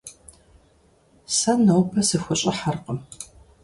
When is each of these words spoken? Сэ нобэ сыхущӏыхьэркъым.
Сэ 1.37 1.51
нобэ 1.65 2.01
сыхущӏыхьэркъым. 2.09 2.99